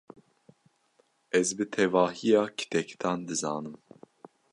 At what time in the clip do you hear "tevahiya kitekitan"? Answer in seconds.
1.75-3.19